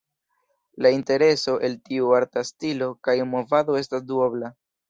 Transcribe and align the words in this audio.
La 0.83 0.89
intereso 0.95 1.53
el 1.69 1.77
tiu 1.91 2.09
arta 2.21 2.45
stilo 2.51 2.91
kaj 3.09 3.19
movado 3.35 3.81
estas 3.83 4.09
duobla. 4.15 4.55